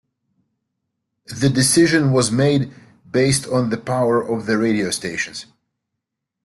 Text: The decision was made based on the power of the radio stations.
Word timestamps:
The 1.27 1.47
decision 1.49 2.11
was 2.11 2.31
made 2.31 2.73
based 3.11 3.45
on 3.45 3.69
the 3.69 3.77
power 3.77 4.19
of 4.19 4.47
the 4.47 4.57
radio 4.57 4.89
stations. 4.89 5.45